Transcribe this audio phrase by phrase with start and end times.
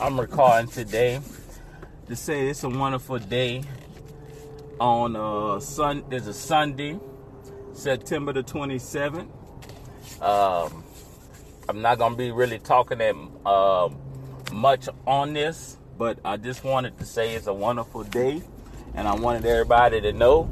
[0.00, 1.20] I'm recording today
[2.08, 3.62] to say it's a wonderful day
[4.80, 6.98] on uh sun there's a Sunday,
[7.74, 9.28] September the 27th.
[10.22, 10.84] Um
[11.68, 13.90] I'm not gonna be really talking that uh,
[14.52, 18.42] much on this, but I just wanted to say it's a wonderful day
[18.94, 20.48] and I wanted everybody to know.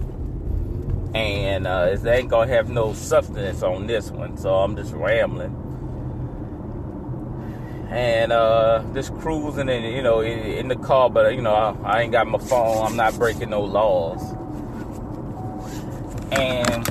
[1.15, 5.68] And uh, it ain't gonna have no substance on this one, so I'm just rambling
[7.91, 11.75] and uh, just cruising and you know in, in, the car, but you know I,
[11.85, 12.86] I, ain't got my phone.
[12.86, 14.22] I'm not breaking no laws.
[16.32, 16.89] And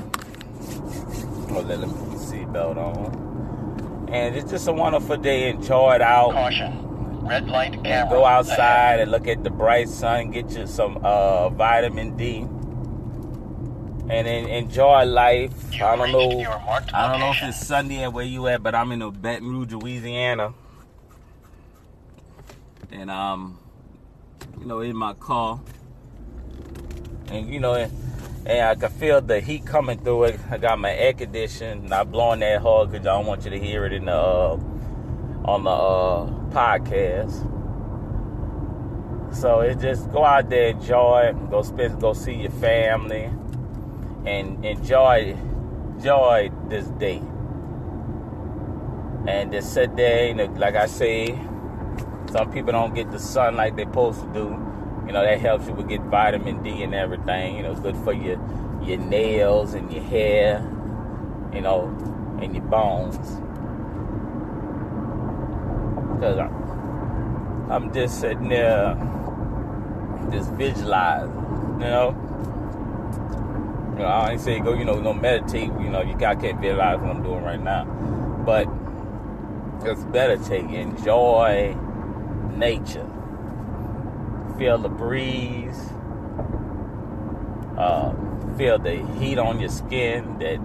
[1.51, 4.09] well, let me put the seatbelt on.
[4.11, 5.49] And it's just a wonderful day.
[5.49, 6.31] Enjoy it out.
[6.31, 7.25] Caution.
[7.27, 8.09] Red light camera.
[8.09, 10.31] Go outside and look at the bright sun.
[10.31, 12.47] Get you some uh, vitamin D.
[14.09, 15.51] And then enjoy life.
[15.75, 16.41] I don't know.
[16.93, 19.73] I don't know if it's Sunday at where you at, but I'm in Baton Rouge,
[19.73, 20.53] Louisiana
[22.97, 23.59] and um,
[24.59, 25.59] you know, in my car,
[27.29, 27.91] and you know, and,
[28.45, 30.39] and I can feel the heat coming through it.
[30.49, 33.59] I got my air conditioning, not blowing that hard because I don't want you to
[33.59, 34.59] hear it in the uh,
[35.45, 37.53] on the uh, podcast.
[39.33, 43.29] So it just go out there, enjoy, go spend, go see your family,
[44.25, 45.37] and enjoy,
[45.95, 47.21] enjoy this day.
[49.27, 51.37] And just sit there, know, like I say,
[52.31, 54.63] some people don't get the sun like they're supposed to do.
[55.05, 57.55] You know, that helps you with get vitamin D and everything.
[57.55, 58.37] You know, it's good for your
[58.83, 60.59] your nails and your hair,
[61.53, 61.87] you know,
[62.41, 63.17] and your bones.
[66.13, 66.39] Because
[67.69, 68.95] I'm just sitting there,
[70.31, 71.33] just visualizing,
[71.79, 72.23] you know.
[73.93, 75.69] You know, I ain't say go, you know, no meditate.
[75.79, 77.85] You know, you got can't visualize what I'm doing right now,
[78.45, 78.67] but
[79.83, 81.75] just meditate, enjoy
[82.57, 83.07] nature.
[84.57, 85.79] Feel the breeze.
[87.77, 88.13] Uh,
[88.57, 90.39] feel the heat on your skin.
[90.39, 90.59] That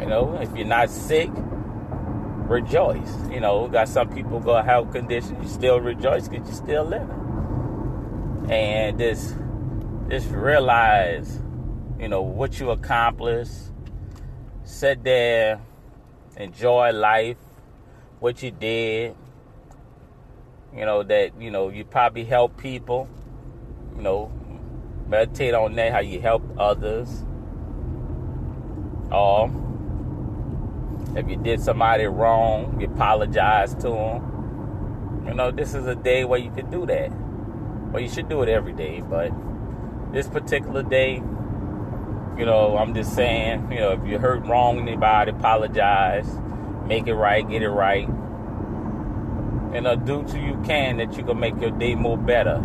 [0.00, 1.30] you know, if you're not sick,
[2.52, 3.14] rejoice.
[3.30, 5.38] You know, got some people got health conditions.
[5.42, 8.48] You still rejoice because you're still living.
[8.50, 9.36] And just,
[10.08, 11.40] just realize,
[11.98, 13.52] you know, what you accomplished.
[14.64, 15.60] Sit there,
[16.36, 17.36] enjoy life,
[18.20, 19.14] what you did,
[20.76, 23.08] you know, that, you know, you probably help people.
[23.96, 24.32] You know,
[25.06, 27.24] meditate on that, how you help others.
[29.10, 29.50] Or
[31.14, 35.24] if you did somebody wrong, you apologize to them.
[35.26, 37.12] You know, this is a day where you could do that.
[37.92, 39.30] Well, you should do it every day, but
[40.12, 45.32] this particular day, you know, I'm just saying, you know, if you hurt wrong anybody,
[45.32, 46.26] apologize,
[46.86, 48.08] make it right, get it right
[49.72, 52.56] and uh, do to you can that you can make your day more better.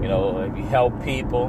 [0.00, 1.44] You know, if you help people,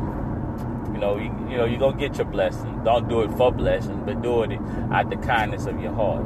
[0.92, 2.84] you know, you, you know, you're gonna get your blessing.
[2.84, 4.60] Don't do it for blessing, but do it
[4.92, 6.24] out the kindness of your heart.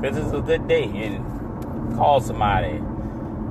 [0.00, 2.80] Because it's a good day and call somebody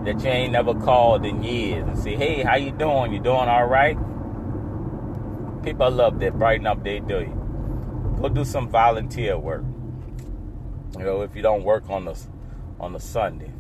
[0.06, 3.12] that you ain't never called in years and say, hey, how you doing?
[3.12, 3.98] You doing all right?
[5.64, 7.30] People love that brighten up their day.
[8.22, 9.66] Go do some volunteer work.
[10.98, 12.18] You know, if you don't work on the
[12.80, 13.52] on the Sunday.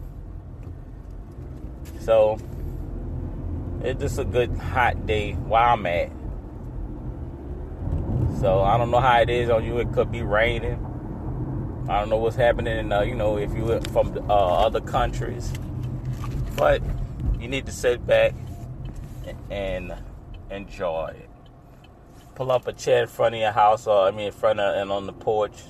[2.07, 2.38] So
[3.84, 6.09] it's just a good hot day where I'm at.
[8.40, 9.79] So I don't know how it is on you.
[9.79, 10.79] It could be raining.
[11.90, 12.78] I don't know what's happening.
[12.78, 15.51] In, uh, you know, if you're from uh, other countries,
[16.56, 16.81] but
[17.41, 18.34] you need to sit back
[19.50, 19.94] and
[20.50, 21.29] enjoy it.
[22.35, 24.78] Pull up a chair in front of your house, or I mean, in front of
[24.78, 25.62] and on the porch,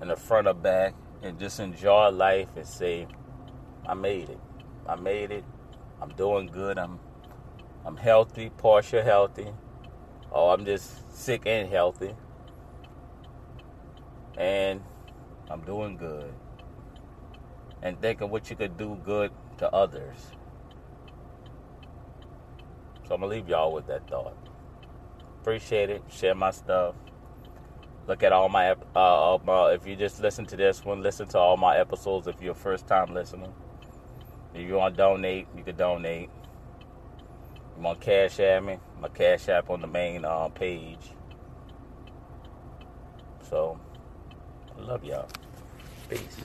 [0.00, 3.06] in the front or back, and just enjoy life and say,
[3.86, 4.40] "I made it.
[4.88, 5.44] I made it.
[6.00, 6.78] I'm doing good.
[6.78, 6.98] I'm
[7.84, 9.48] I'm healthy, partial healthy.
[10.32, 12.14] Oh, I'm just sick and healthy.
[14.36, 14.82] And
[15.50, 16.32] I'm doing good.
[17.82, 20.32] And thinking what you could do good to others.
[23.06, 24.36] So I'm gonna leave y'all with that thought.
[25.42, 26.02] Appreciate it.
[26.08, 26.94] Share my stuff.
[28.06, 31.38] Look at all my, uh, my if you just listen to this one, listen to
[31.38, 33.48] all my episodes if you're a first time listener.
[34.54, 36.30] If you want to donate, you can donate.
[37.76, 38.78] You want cash app me?
[39.00, 41.10] My cash app on the main uh, page.
[43.50, 43.78] So,
[44.78, 45.28] I love y'all.
[46.08, 46.36] Peace.